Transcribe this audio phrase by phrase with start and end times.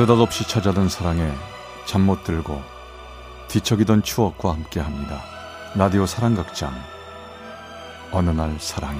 [0.00, 1.30] 느닷없이 찾아든 사랑에
[1.84, 2.58] 잠 못 들고
[3.48, 5.20] 뒤척이던 추억과 함께합니다.
[5.74, 6.72] 라디오 사랑극장.
[8.10, 8.98] 어느 날 사랑이.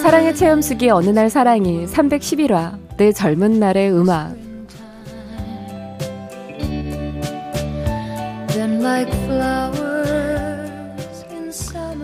[0.00, 4.43] 사랑의 체험수기 어느 날 사랑이 311화 내 젊은 날의 음악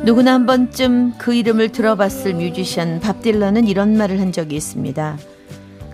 [0.03, 5.19] 누구나 한 번쯤 그 이름을 들어봤을 뮤지션 밥 딜런은 이런 말을 한 적이 있습니다.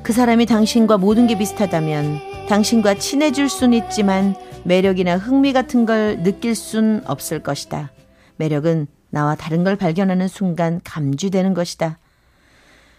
[0.05, 6.55] 그 사람이 당신과 모든 게 비슷하다면 당신과 친해질 순 있지만 매력이나 흥미 같은 걸 느낄
[6.55, 7.91] 순 없을 것이다.
[8.37, 11.99] 매력은 나와 다른 걸 발견하는 순간 감주되는 것이다.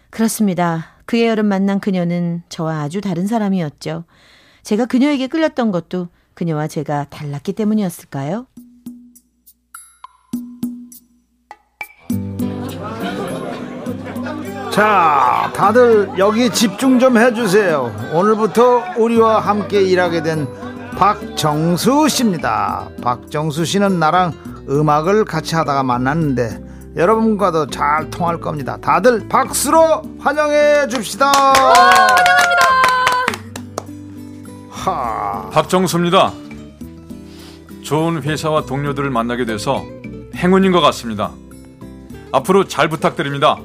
[0.09, 0.97] 그렇습니다.
[1.05, 4.03] 그의 여름 만난 그녀는 저와 아주 다른 사람이었죠.
[4.63, 8.45] 제가 그녀에게 끌렸던 것도 그녀와 제가 달랐기 때문이었을까요?
[14.71, 17.91] 자, 다들 여기 집중 좀 해주세요.
[18.13, 20.47] 오늘부터 우리와 함께 일하게 된
[20.95, 22.87] 박정수 씨입니다.
[23.01, 24.33] 박정수 씨는 나랑
[24.69, 26.61] 음악을 같이 하다가 만났는데
[26.95, 28.77] 여러분과도 잘 통할 겁니다.
[28.79, 31.31] 다들 박수로 환영해 줍시다.
[31.31, 32.67] 환영합니다.
[34.69, 35.16] 하.
[35.57, 36.33] 박정수입니다.
[37.81, 39.83] 좋은 회사와 동료들을 만나게 돼서
[40.35, 41.31] 행운인 것 같습니다.
[42.31, 43.57] 앞으로 잘 부탁드립니다.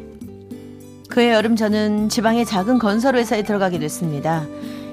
[1.11, 4.47] 그해 여름 저는 지방의 작은 건설 회사에 들어가게 됐습니다.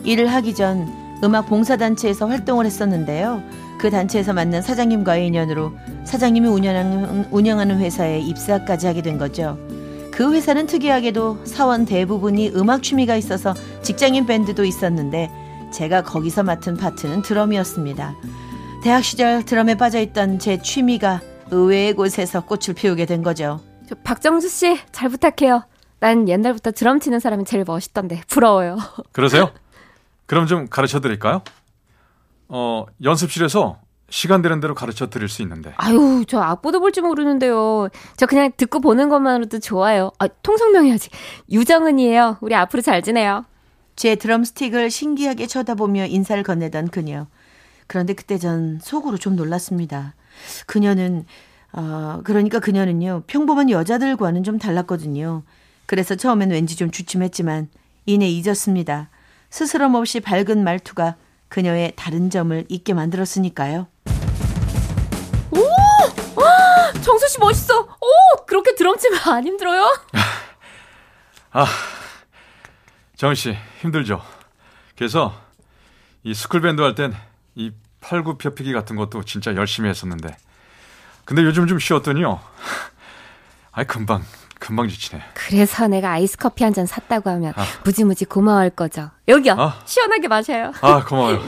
[0.04, 0.90] 일을 하기 전
[1.24, 3.44] 음악 봉사단체에서 활동을 했었는데요.
[3.80, 5.72] 그 단체에서 만난 사장님과의 인연으로
[6.04, 9.58] 사장님이 운영하는, 운영하는 회사에 입사까지 하게 된 거죠.
[10.12, 17.22] 그 회사는 특이하게도 사원 대부분이 음악 취미가 있어서 직장인 밴드도 있었는데 제가 거기서 맡은 파트는
[17.22, 18.16] 드럼이었습니다.
[18.84, 21.22] 대학 시절 드럼에 빠져있던 제 취미가
[21.52, 23.60] 의외의 곳에서 꽃을 피우게 된 거죠.
[24.04, 25.64] 박정수 씨, 잘 부탁해요.
[26.00, 28.78] 난 옛날부터 드럼 치는 사람이 제일 멋있던데 부러워요.
[29.12, 29.52] 그러세요?
[30.26, 31.42] 그럼 좀 가르쳐 드릴까요?
[32.48, 33.78] 어, 연습실에서
[34.10, 35.74] 시간 되는 대로 가르쳐 드릴 수 있는데.
[35.78, 37.90] 아유, 저 악보도 볼줄 모르는데요.
[38.18, 40.12] 저 그냥 듣고 보는 것만으로도 좋아요.
[40.20, 41.10] 아, 통성명 해야지.
[41.52, 42.38] 유정은이에요.
[42.42, 43.46] 우리 앞으로 잘 지내요.
[44.00, 47.28] 제 드럼 스틱을 신기하게 쳐다보며 인사를 건네던 그녀.
[47.86, 50.16] 그런데 그때 전 속으로 좀 놀랐습니다.
[50.68, 51.26] 그녀는
[51.74, 53.24] 어, 그러니까 그녀는요.
[53.28, 55.44] 평범한 여자들과는 좀 달랐거든요.
[55.86, 57.68] 그래서 처음엔 왠지 좀 주춤했지만
[58.06, 59.10] 이내 잊었습니다.
[59.50, 61.18] 스스럼 없이 밝은 말투가
[61.50, 63.88] 그녀의 다른 점을 잊게 만들었으니까요.
[65.52, 65.60] 오!
[66.40, 67.82] 와, 정수 씨 멋있어.
[67.82, 69.84] 오, 그렇게 드럼 치면 안 힘들어요?
[71.52, 71.66] 아,
[73.20, 74.24] 정은 씨 힘들죠.
[74.96, 75.34] 그래서
[76.24, 77.14] 이 school 밴드 할 땐
[77.56, 80.38] 이 팔굽혀펴기 같은 것도 진짜 열심히 했었는데,
[81.26, 82.40] 근데 요즘 좀 쉬었더니요.
[83.74, 84.24] 아이 금방
[84.58, 85.22] 금방 지치네.
[85.34, 87.66] 그래서 내가 아이스 커피 한 잔 샀다고 하면 아.
[87.84, 89.12] 무지무지 고마울 거죠.
[89.28, 89.56] 여기요.
[89.60, 89.82] 아.
[89.86, 90.72] 시원하게 마셔요.
[90.80, 91.44] 아, 고마워요.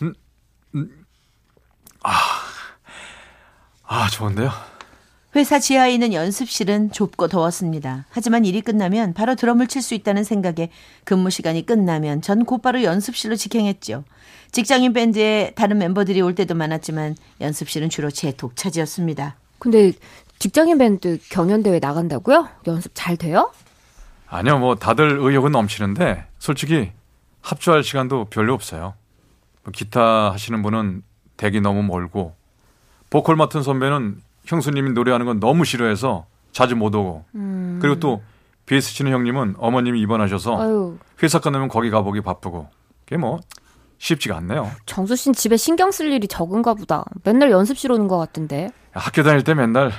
[0.00, 0.14] 음,
[0.74, 1.04] 음,
[2.02, 2.12] 아,
[3.84, 4.50] 아, 좋은데요?
[5.34, 8.04] 회사 지하에 있는 연습실은 좁고 더웠습니다.
[8.10, 10.70] 하지만 일이 끝나면 바로 드럼을 칠 수 있다는 생각에
[11.04, 14.04] 근무 시간이 끝나면 전 곧바로 연습실로 직행했죠.
[14.52, 19.36] 직장인 밴드에 다른 멤버들이 올 때도 많았지만 연습실은 주로 제 독차지였습니다.
[19.58, 19.92] 근데
[20.38, 22.48] 직장인 밴드 경연대회 나간다고요?
[22.66, 23.50] 연습 잘 돼요?
[24.26, 26.92] 아니요, 뭐 다들 의욕은 넘치는데 솔직히
[27.40, 28.94] 합주할 시간도 별로 없어요.
[29.64, 31.02] 뭐 기타 하시는 분은
[31.38, 32.34] 댁이 너무 멀고
[33.08, 37.78] 보컬 맡은 선배는 형수님이 노래하는 건 너무 싫어해서 자주 못 오고 음.
[37.80, 38.22] 그리고 또
[38.66, 40.98] 베이스 치는 형님은 어머님이 입원하셔서 아유.
[41.22, 42.68] 회사 끝나면 거기 가보기 바쁘고
[43.04, 43.40] 그게 뭐
[43.98, 44.70] 쉽지가 않네요.
[44.86, 47.04] 정수 씨는 집에 신경 쓸 일이 적은가 보다.
[47.24, 48.70] 맨날 연습실 오는 것 같은데.
[48.92, 49.92] 학교 다닐 때 맨날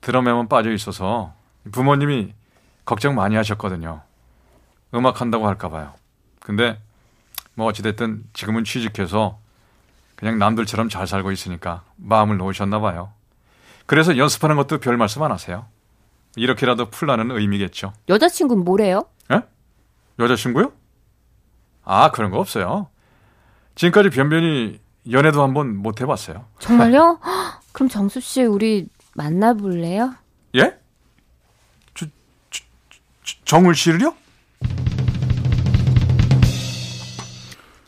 [0.00, 1.34] 드럼에만 빠져 있어서
[1.72, 2.32] 부모님이
[2.84, 4.02] 걱정 많이 하셨거든요.
[4.94, 5.92] 음악 한다고 할까 봐요.
[6.40, 6.78] 근데
[7.54, 9.38] 뭐 어찌됐든 지금은 취직해서
[10.16, 13.12] 그냥 남들처럼 잘 살고 있으니까 마음을 놓으셨나 봐요.
[13.90, 15.66] 그래서 연습하는 것도 별 말씀 안 하세요.
[16.36, 17.92] 이렇게라도 풀라는 의미겠죠.
[18.08, 19.06] 여자친구는 뭐래요?
[19.32, 19.40] 예?
[20.20, 20.72] 여자친구요?
[21.82, 22.88] 아, 그런 거 없어요.
[23.74, 24.78] 지금까지 변변히
[25.10, 26.44] 연애도 한번 못 해봤어요.
[26.60, 27.18] 정말요?
[27.72, 30.14] 그럼 정수 씨, 우리 만나볼래요?
[30.54, 30.78] 예?
[31.94, 32.06] 저,
[32.50, 32.62] 저,
[33.24, 34.14] 저, 정울 씨를요?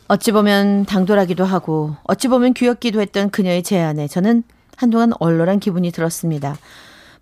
[0.09, 4.43] 어찌 보면 당돌하기도 하고 어찌 보면 귀엽기도 했던 그녀의 제안에 저는
[4.83, 6.57] 한동안 얼얼한 기분이 들었습니다.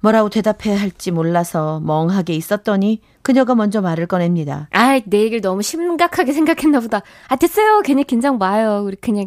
[0.00, 4.68] 뭐라고 대답해야 할지 몰라서 멍하게 있었더니 그녀가 먼저 말을 꺼냅니다.
[4.72, 7.02] 아, 내 얘기를 너무 심각하게 생각했나 보다.
[7.28, 7.82] 아, 됐어요.
[7.82, 8.82] 괜히 긴장 마요.
[8.84, 9.26] 우리 그냥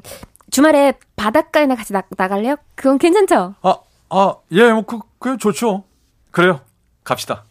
[0.49, 2.55] 주말에 바닷가에나 같이 나, 나갈래요?
[2.75, 3.55] 그건 괜찮죠?
[3.61, 3.75] 아,
[4.09, 5.83] 아, 예, 뭐, 그, 그, 좋죠.
[6.31, 6.61] 그래요.
[7.03, 7.43] 갑시다.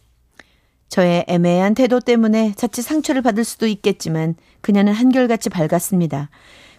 [0.89, 6.29] 저의 애매한 태도 때문에 자칫 상처를 받을 수도 있겠지만 그녀는 한결같이 밝았습니다.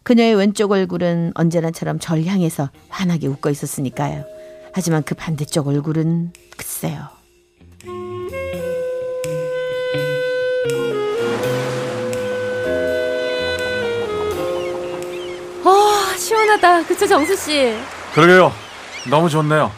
[0.04, 4.24] 그녀의 왼쪽 얼굴은 언제나처럼 절 향해서 환하게 웃고 있었으니까요.
[4.72, 7.08] 하지만 그 반대쪽 얼굴은 글쎄요.
[15.64, 16.84] 아, 시원하다.
[16.84, 17.74] 그쵸, 정수 씨?
[18.12, 18.52] 그러게요.
[19.08, 19.72] 너무 좋네요.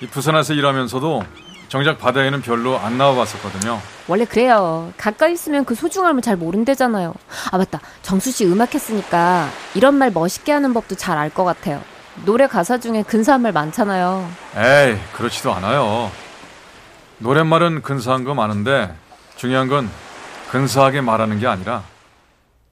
[0.00, 1.22] 이 부산에서 일하면서도
[1.68, 3.80] 정작 바다에는 별로 안 나와봤었거든요.
[4.08, 4.92] 원래 그래요.
[4.96, 7.14] 가까이 있으면 그 소중함을 잘 모른대잖아요.
[7.50, 7.80] 아, 맞다.
[8.02, 11.80] 정수 씨 음악 했으니까 이런 말 멋있게 하는 법도 잘 알 것 같아요.
[12.24, 14.28] 노래 가사 중에 근사한 말 많잖아요.
[14.56, 16.10] 에이, 그렇지도 않아요.
[17.18, 18.94] 노랫말은 근사한 거 많은데
[19.36, 19.88] 중요한 건
[20.50, 21.82] 근사하게 말하는 게 아니라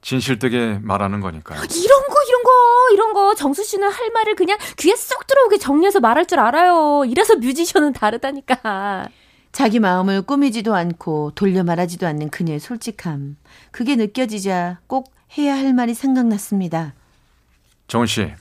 [0.03, 1.59] 진실되게 말하는 거니까요.
[1.59, 2.51] 이런 거, 이런 거,
[2.93, 3.35] 이런 거.
[3.35, 7.05] 정수 씨는 할 말을 그냥 귀에 쏙 들어오게 정리해서 말할 줄 알아요.
[7.07, 9.07] 이래서 뮤지션은 다르다니까.
[9.53, 13.37] 자기 마음을 꾸미지도 않고 돌려 말하지도 않는 그녀의 솔직함.
[13.71, 16.95] 그게 느껴지자 꼭 해야 할 말이 생각났습니다.
[17.89, 18.33] 정은 씨,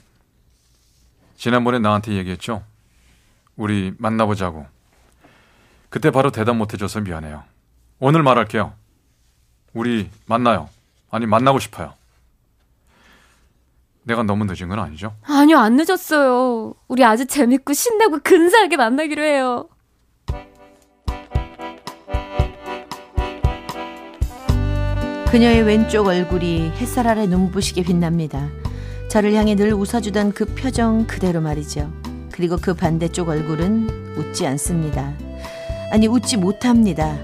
[1.36, 2.64] 지난번에 나한테 얘기했죠?
[3.56, 4.66] 우리 만나보자고.
[5.90, 7.44] 그때 바로 대답 못해줘서 미안해요.
[8.00, 8.74] 오늘 말할게요.
[9.74, 10.70] 우리 만나요.
[11.10, 11.94] 아니, 만나고 싶어요.
[14.04, 15.16] 내가 너무 늦은 건 아니죠?
[15.24, 16.76] 아니요, 안 늦었어요.
[16.88, 19.68] 우리 아주 재밌고 신나고 근사하게 만나기로 해요.
[25.32, 28.50] 그녀의 왼쪽 얼굴이 햇살 아래 눈부시게 빛납니다.
[29.10, 31.94] 저를 향해 늘 웃어주던 그 표정 그대로 말이죠.
[32.32, 35.14] 그리고 그 반대쪽 얼굴은 웃지 않습니다.
[35.92, 37.16] 아니, 웃지 못합니다.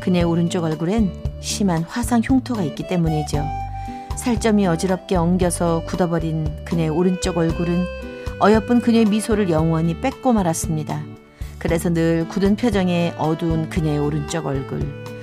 [0.00, 3.44] 그녀의 오른쪽 얼굴엔 심한 화상 흉터가 있기 때문이죠.
[4.16, 7.84] 살점이 어지럽게 엉겨서 굳어버린 그녀의 오른쪽 얼굴은
[8.40, 11.02] 어여쁜 그녀의 미소를 영원히 뺏고 말았습니다.
[11.58, 15.13] 그래서 늘 굳은 표정의 어두운 그녀의 오른쪽 얼굴.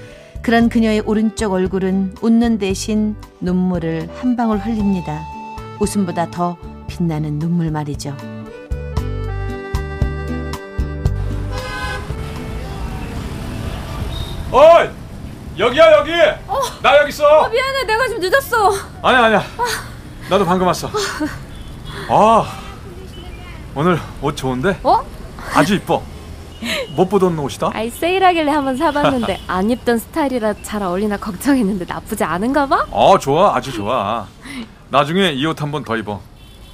[0.42, 5.22] 그런 그녀의 오른쪽 얼굴은 웃는 대신 눈물을 한 방울 흘립니다.
[5.80, 6.58] 웃음보다 더
[6.88, 8.16] 빛나는 눈물 말이죠.
[14.52, 14.90] 어이!
[15.58, 16.12] 여기야, 여기!
[16.82, 17.48] 나 여기 있어!
[17.50, 18.72] 미안해, 내가 좀 늦었어.
[19.02, 19.44] 아니야, 아니야.
[20.30, 20.90] 나도 방금 왔어.
[22.10, 22.60] 아,
[23.76, 24.80] 오늘 옷 좋은데?
[24.84, 25.06] 어?
[25.54, 26.02] 아주 이뻐.
[26.96, 27.72] 못 보던 옷이다?
[27.74, 32.86] 아이, 세일하길래 한번 사봤는데 안 입던 스타일이라 잘 어울리나 걱정했는데 나쁘지 않은가 봐?
[32.92, 33.56] 어, 좋아.
[33.56, 34.28] 아주 좋아.
[34.90, 36.20] 나중에 이 옷 한 번 더 입어.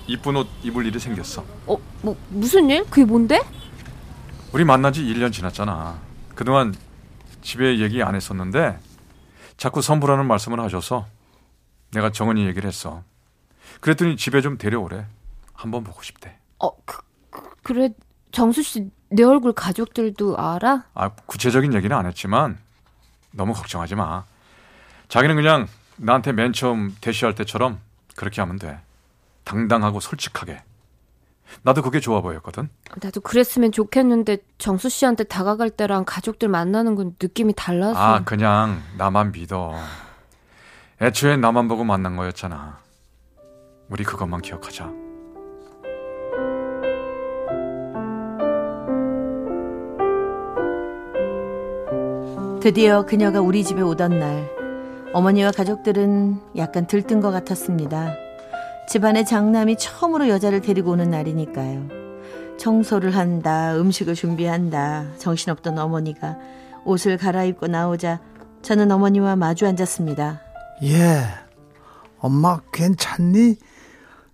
[0.07, 1.43] 이쁜 옷 입을 일이 생겼어.
[1.67, 2.83] 어, 뭐, 무슨 일?
[2.85, 3.41] 그게 뭔데?
[4.53, 5.99] 우리 만난 지 1년 지났잖아.
[6.33, 6.73] 그동안
[7.41, 8.79] 집에 얘기 안 했었는데
[9.57, 11.05] 자꾸 선불하는 말씀을 하셔서
[11.91, 13.03] 내가 정은이 얘기를 했어.
[13.81, 15.05] 그랬더니 집에 좀 데려오래.
[15.53, 16.37] 한번 보고 싶대.
[16.59, 16.97] 어, 그,
[17.29, 17.89] 그, 그래.
[18.31, 20.83] 정수 씨, 내 얼굴 가족들도 알아?
[20.93, 22.57] 아, 구체적인 얘기는 안 했지만
[23.31, 24.25] 너무 걱정하지 마.
[25.07, 27.79] 자기는 그냥 나한테 맨 처음 대시할 때처럼
[28.15, 28.79] 그렇게 하면 돼.
[29.43, 30.61] 당당하고 솔직하게.
[31.61, 32.69] 나도 그게 좋아 보였거든.
[33.01, 37.97] 나도 그랬으면 좋겠는데 정수 씨한테 다가갈 때랑 가족들 만나는 건 느낌이 달라서.
[37.97, 39.73] 아, 그냥 나만 믿어.
[41.01, 42.79] 애초에 나만 보고 만난 거였잖아.
[43.87, 45.06] 우리 그것만 기억하자.
[52.67, 54.51] 드디어 그녀가 우리 집에 오던 날,
[55.13, 58.13] 어머니와 가족들은 약간 들뜬 것 같았습니다.
[58.89, 61.87] 집안의 장남이 처음으로 여자를 데리고 오는 날이니까요.
[62.57, 66.35] 청소를 한다, 음식을 준비한다, 정신없던 어머니가
[66.83, 68.19] 옷을 갈아입고 나오자
[68.63, 70.41] 저는 어머니와 마주 앉았습니다.
[70.83, 71.23] 예.
[72.19, 73.55] 엄마 괜찮니?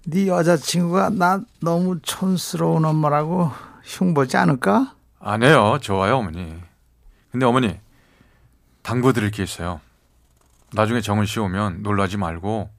[0.07, 3.51] 네 여자친구가 나 너무 촌스러운 엄마라고
[3.83, 4.95] 흉보지 않을까?
[5.19, 5.77] 안 해요.
[5.79, 6.55] 좋아요, 어머니.
[7.31, 7.82] 근데 어머니,
[8.83, 9.81] 당부드릴 게 있어요.
[10.73, 12.69] 나중에 정은 씨 오면 놀라지 말고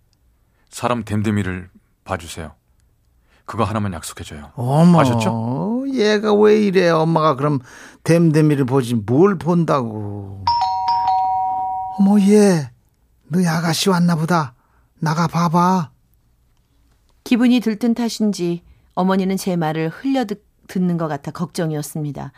[0.70, 1.70] 사람 댐댐이를
[2.04, 2.54] 봐주세요.
[3.46, 4.52] 그거 하나만 약속해줘요.
[4.54, 5.84] 어머, 아셨죠?
[5.92, 6.88] 얘가 왜 이래?
[6.88, 7.60] 엄마가 그럼
[8.04, 10.44] 댐댐이를 보지 뭘 본다고?
[11.98, 12.70] 어머, 얘,
[13.28, 14.54] 너희 아가씨 왔나 보다.
[14.98, 15.90] 나가 봐봐.
[17.22, 18.62] 기분이 들뜬 탓인지
[18.94, 22.32] 어머니는 제 말을 흘려 듣, 듣는 것 같아 걱정이었습니다.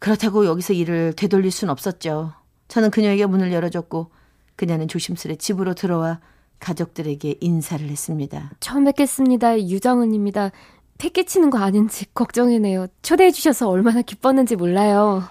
[0.00, 2.32] 그렇다고 여기서 일을 되돌릴 순 없었죠.
[2.68, 4.10] 저는 그녀에게 문을 열어줬고
[4.56, 6.20] 그녀는 조심스레 집으로 들어와
[6.60, 8.50] 가족들에게 인사를 했습니다.
[8.60, 9.58] 처음 뵙겠습니다.
[9.60, 10.50] 유정은입니다.
[10.98, 12.88] 택기 치는 거 아닌지 걱정이네요.
[13.02, 15.22] 초대해 주셔서 얼마나 기뻤는지 몰라요.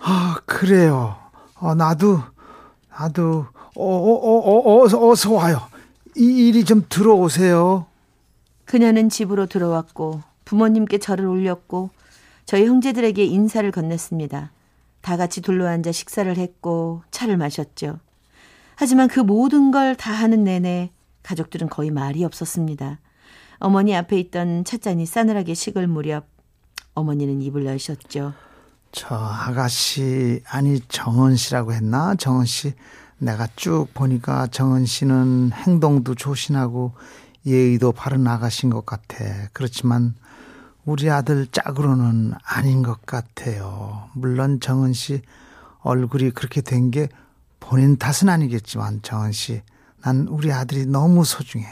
[0.00, 1.16] 아, 그래요.
[1.60, 2.20] 어, 나도,
[2.90, 5.60] 나도, 어, 어, 어, 어, 어서, 어서 와요.
[6.16, 7.86] 이 일이 좀 들어오세요.
[8.64, 11.90] 그녀는 집으로 들어왔고 부모님께 절을 올렸고
[12.46, 14.48] 저희 형제들에게 인사를 건넸습니다.
[15.04, 18.00] 다 같이 둘러앉아 식사를 했고 차를 마셨죠.
[18.74, 20.92] 하지만 그 모든 걸 다 하는 내내
[21.22, 23.00] 가족들은 거의 말이 없었습니다.
[23.58, 26.26] 어머니 앞에 있던 찻잔이 싸늘하게 식을 무렵
[26.94, 28.32] 어머니는 입을 여셨죠.
[28.92, 32.14] 저 아가씨, 아니 정은 씨라고 했나?
[32.14, 32.72] 정은 씨.
[33.18, 36.92] 내가 쭉 보니까 정은 씨는 행동도 조신하고
[37.46, 39.16] 예의도 바른 아가씨인 것 같아.
[39.52, 40.14] 그렇지만
[40.84, 44.08] 우리 아들 짝으로는 아닌 것 같아요.
[44.14, 45.22] 물론 정은 씨
[45.80, 47.08] 얼굴이 그렇게 된 게
[47.60, 49.62] 본인 탓은 아니겠지만 정은 씨,
[50.02, 51.66] 난 우리 아들이 너무 소중해.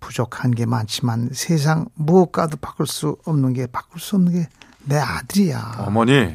[0.00, 4.48] 부족한 게 많지만 세상 무엇과도 바꿀 수 없는 게 바꿀 수 없는 게
[4.84, 5.84] 내 아들이야.
[5.86, 6.32] 어머니,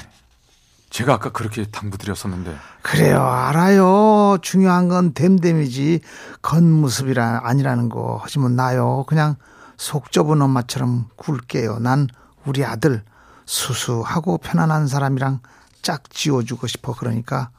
[0.90, 2.56] 제가 아까 그렇게 당부드렸었는데.
[2.82, 4.38] 그래요, 알아요.
[4.42, 6.00] 중요한 건 됨됨이지
[6.44, 8.20] 겉모습이라 아니라는 거.
[8.24, 9.36] 하지만 나요, 그냥
[9.78, 11.80] 속 좁은 엄마처럼 굴게요.
[11.80, 12.08] 난
[12.46, 13.04] 우리 아들
[13.46, 15.42] 수수하고 편안한 사람이랑
[15.82, 16.94] 짝 지워주고 싶어.
[16.94, 17.52] 그러니까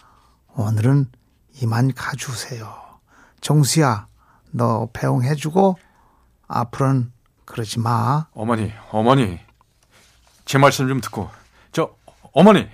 [0.55, 1.11] 오늘은
[1.63, 2.75] 이만 가주세요.
[3.41, 4.07] 정수야,
[4.51, 5.79] 너 배웅해주고
[6.49, 7.13] 앞으로는
[7.45, 8.27] 그러지 마.
[8.33, 9.41] 어머니, 어머니.
[10.45, 11.31] 제 말씀 좀 듣고.
[11.73, 11.95] 저,
[12.33, 12.69] 어머니!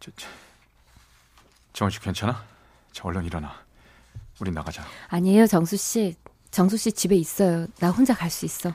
[0.00, 0.28] 저, 저,
[1.72, 2.44] 정원 씨 괜찮아?
[2.92, 3.52] 저 얼른 일어나.
[4.40, 4.82] 우리 나가자.
[5.08, 6.14] 아니에요, 정수 씨.
[6.50, 7.66] 정수 씨 집에 있어요.
[7.80, 8.72] 나 혼자 갈 수 있어.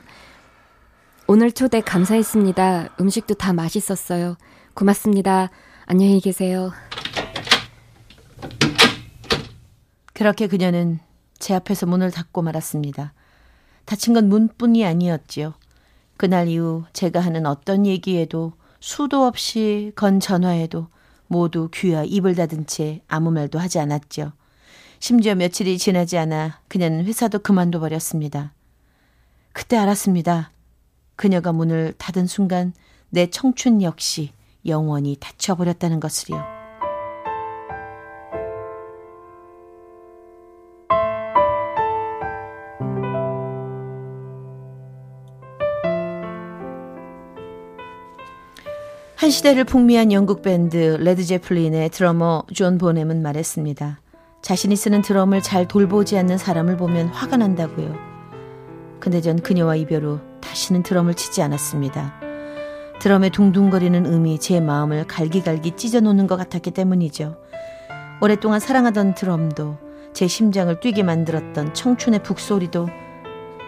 [1.26, 2.96] 오늘 초대 감사했습니다.
[3.00, 4.36] 음식도 다 맛있었어요.
[4.74, 5.50] 고맙습니다.
[5.86, 6.72] 안녕히 계세요.
[10.12, 11.00] 그렇게 그녀는
[11.38, 13.12] 제 앞에서 문을 닫고 말았습니다.
[13.84, 15.54] 다친 건 문뿐이 아니었지요.
[16.16, 20.88] 그날 이후 제가 하는 어떤 얘기에도 수도 없이 건 전화에도
[21.26, 24.32] 모두 귀와 입을 닫은 채 아무 말도 하지 않았죠.
[24.98, 28.52] 심지어 며칠이 지나지 않아 그녀는 회사도 그만둬 버렸습니다.
[29.52, 30.50] 그때 알았습니다.
[31.16, 32.72] 그녀가 문을 닫은 순간
[33.10, 34.32] 내 청춘 역시
[34.66, 36.54] 영원히 닫혀버렸다는 것을요.
[49.16, 54.03] 한 시대를 풍미한 영국 밴드 레드 제플린의 드러머 존 보넴은 말했습니다.
[54.44, 57.94] 자신이 쓰는 드럼을 잘 돌보지 않는 사람을 보면 화가 난다고요.
[59.00, 62.12] 근데 전 그녀와 이별 후 다시는 드럼을 치지 않았습니다.
[63.00, 67.38] 드럼의 둥둥거리는 음이 제 마음을 갈기갈기 찢어놓는 것 같았기 때문이죠.
[68.20, 69.78] 오랫동안 사랑하던 드럼도
[70.12, 72.90] 제 심장을 뛰게 만들었던 청춘의 북소리도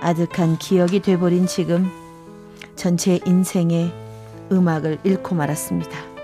[0.03, 1.91] 아득한 기억이 돼버린 지금
[2.75, 3.95] 전체 인생의
[4.53, 6.16] 음악을 잃고 말았습니다.